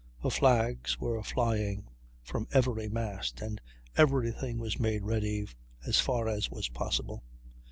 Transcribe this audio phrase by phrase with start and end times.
[0.23, 1.87] Her flags were flying
[2.23, 3.61] from every mast, and
[3.95, 5.45] every thing was made ready
[5.85, 7.23] as far as was possible.